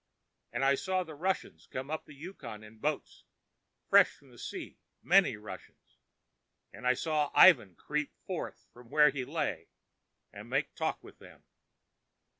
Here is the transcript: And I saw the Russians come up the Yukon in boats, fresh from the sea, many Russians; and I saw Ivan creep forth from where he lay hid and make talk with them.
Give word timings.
And 0.51 0.65
I 0.65 0.73
saw 0.73 1.03
the 1.03 1.13
Russians 1.13 1.67
come 1.69 1.91
up 1.91 2.05
the 2.07 2.15
Yukon 2.15 2.63
in 2.63 2.79
boats, 2.79 3.23
fresh 3.87 4.09
from 4.09 4.31
the 4.31 4.39
sea, 4.39 4.79
many 5.03 5.37
Russians; 5.37 5.99
and 6.73 6.87
I 6.87 6.95
saw 6.95 7.29
Ivan 7.35 7.75
creep 7.75 8.11
forth 8.25 8.65
from 8.73 8.89
where 8.89 9.11
he 9.11 9.23
lay 9.23 9.55
hid 9.55 9.67
and 10.33 10.49
make 10.49 10.73
talk 10.73 11.03
with 11.03 11.19
them. 11.19 11.43